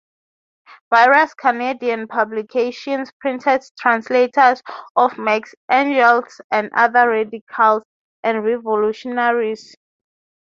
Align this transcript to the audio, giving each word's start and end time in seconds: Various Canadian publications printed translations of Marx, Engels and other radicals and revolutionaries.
Various 0.91 1.35
Canadian 1.35 2.07
publications 2.07 3.11
printed 3.19 3.61
translations 3.79 4.63
of 4.95 5.15
Marx, 5.19 5.53
Engels 5.69 6.41
and 6.49 6.71
other 6.73 7.07
radicals 7.07 7.83
and 8.23 8.43
revolutionaries. 8.43 9.75